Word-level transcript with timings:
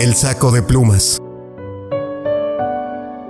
El 0.00 0.14
saco 0.14 0.50
de 0.50 0.62
plumas. 0.62 1.18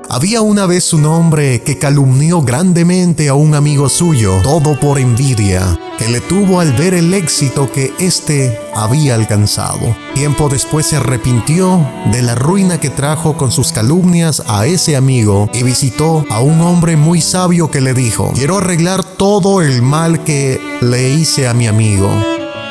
Había 0.09 0.41
una 0.41 0.67
vez 0.67 0.93
un 0.93 1.05
hombre 1.05 1.63
que 1.63 1.79
calumnió 1.79 2.43
grandemente 2.43 3.29
a 3.29 3.35
un 3.35 3.57
amigo 3.57 3.89
suyo, 3.89 4.37
todo 4.45 4.79
por 4.79 5.01
envidia, 5.01 5.77
que 5.99 6.07
le 6.07 6.21
tuvo 6.21 6.61
al 6.61 6.73
ver 6.75 6.95
el 6.95 7.13
éxito 7.13 7.73
que 7.73 7.93
éste 7.99 8.57
había 8.73 9.17
alcanzado. 9.17 9.97
Tiempo 10.15 10.49
después 10.49 10.87
se 10.87 10.99
arrepintió 10.99 11.85
de 12.13 12.23
la 12.23 12.37
ruina 12.37 12.79
que 12.79 12.91
trajo 12.91 13.37
con 13.37 13.51
sus 13.51 13.73
calumnias 13.73 14.41
a 14.47 14.65
ese 14.67 14.95
amigo 14.95 15.51
y 15.53 15.65
visitó 15.65 16.25
a 16.31 16.39
un 16.39 16.61
hombre 16.61 16.97
muy 16.97 17.21
sabio 17.21 17.69
que 17.69 17.81
le 17.81 17.95
dijo, 17.95 18.31
quiero 18.37 18.59
arreglar 18.59 19.03
todo 19.03 19.61
el 19.61 19.83
mal 19.83 20.23
que 20.23 20.61
le 20.83 21.11
hice 21.11 21.49
a 21.49 21.53
mi 21.53 21.67
amigo. 21.67 22.09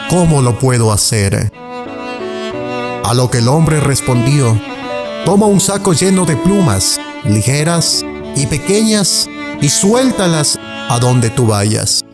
¿Cómo 0.10 0.42
lo 0.42 0.58
puedo 0.58 0.94
hacer? 0.94 1.52
A 3.10 3.16
lo 3.16 3.32
que 3.32 3.40
el 3.40 3.48
hombre 3.48 3.80
respondió, 3.80 4.56
toma 5.26 5.48
un 5.48 5.60
saco 5.60 5.94
lleno 5.94 6.26
de 6.26 6.36
plumas 6.36 7.00
ligeras 7.26 8.06
y 8.36 8.46
pequeñas, 8.46 9.28
y 9.60 9.68
suéltalas 9.68 10.60
a 10.62 11.00
donde 11.00 11.32
tú 11.32 11.48
vayas. 11.48 12.06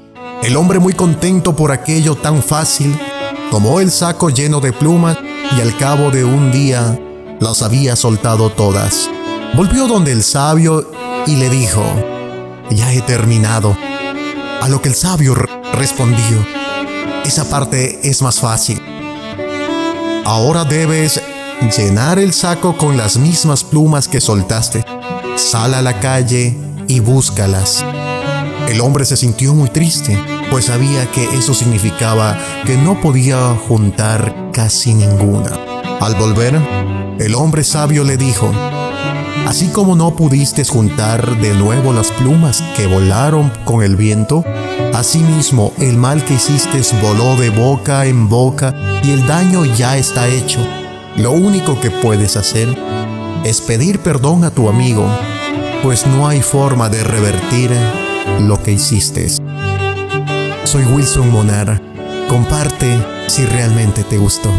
El 0.42 0.56
hombre 0.56 0.80
muy 0.80 0.94
contento 0.94 1.54
por 1.54 1.74
aquello 1.74 2.16
tan 2.16 2.42
fácil, 2.42 2.98
tomó 3.52 3.82
el 3.82 3.92
saco 3.92 4.30
lleno 4.30 4.62
de 4.62 4.72
plumas 4.72 5.18
y 5.58 5.60
al 5.60 5.76
cabo 5.76 6.12
de 6.12 6.24
un 6.24 6.54
día 6.54 6.98
las 7.42 7.62
había 7.62 7.98
soltado 7.98 8.50
todas. 8.50 9.10
Volvió 9.54 9.88
donde 9.88 10.14
el 10.14 10.24
sabio 10.24 10.90
y 11.28 11.36
le 11.36 11.50
dijo, 11.50 11.84
ya 12.72 12.94
he 12.94 13.02
terminado. 13.02 13.76
A 14.62 14.70
lo 14.70 14.82
que 14.82 14.88
el 14.88 14.96
sabio 14.96 15.36
respondió, 15.74 16.38
esa 17.26 17.50
parte 17.50 18.00
es 18.08 18.22
más 18.22 18.40
fácil. 18.40 18.95
Ahora 20.26 20.66
debes 20.66 21.22
llenar 21.78 22.18
el 22.18 22.34
saco 22.34 22.76
con 22.76 22.98
las 22.98 23.16
mismas 23.16 23.64
plumas 23.64 24.08
que 24.08 24.20
soltaste. 24.20 24.84
Sal 25.36 25.76
a 25.76 25.84
la 25.84 26.00
calle 26.00 26.58
y 26.88 27.00
búscalas. 27.00 27.86
El 28.68 28.82
hombre 28.82 29.06
se 29.06 29.18
sintió 29.18 29.54
muy 29.54 29.70
triste, 29.70 30.20
pues 30.50 30.66
sabía 30.66 31.06
que 31.12 31.24
eso 31.38 31.54
significaba 31.54 32.40
que 32.66 32.76
no 32.76 33.00
podía 33.02 33.56
juntar 33.68 34.50
casi 34.52 34.96
ninguna. 34.96 35.52
Al 36.02 36.16
volver, 36.16 36.60
el 37.20 37.36
hombre 37.36 37.64
sabio 37.64 38.04
le 38.04 38.18
dijo, 38.18 38.52
Así 39.46 39.68
como 39.68 39.96
no 39.96 40.16
pudiste 40.16 40.66
juntar 40.66 41.38
de 41.38 41.54
nuevo 41.54 41.94
las 41.94 42.12
plumas 42.12 42.64
que 42.76 42.88
volaron 42.88 43.52
con 43.64 43.84
el 43.84 43.96
viento, 43.96 44.44
asimismo 44.94 45.72
el 45.80 45.98
mal 45.98 46.24
que 46.26 46.34
hiciste 46.34 46.82
voló 47.02 47.36
de 47.36 47.52
boca 47.52 48.06
en 48.06 48.28
boca 48.28 48.74
y 49.04 49.12
el 49.12 49.26
daño 49.28 49.64
ya 49.66 49.98
está 49.98 50.28
hecho. 50.28 50.60
Lo 51.18 51.32
único 51.32 51.80
que 51.80 51.92
puedes 51.92 52.36
hacer 52.38 52.68
es 53.44 53.62
pedir 53.62 54.00
perdón 54.00 54.44
a 54.44 54.52
tu 54.52 54.68
amigo, 54.68 55.06
pues 55.84 56.08
no 56.08 56.28
hay 56.28 56.42
forma 56.42 56.90
de 56.90 57.04
revertir 57.04 57.72
lo 58.42 58.62
que 58.62 58.72
hiciste. 58.72 59.30
Soy 60.64 60.84
Wilson 60.86 61.32
Monar. 61.32 61.82
Comparte 62.28 63.00
si 63.28 63.46
realmente 63.46 64.04
te 64.04 64.18
gustó. 64.18 64.50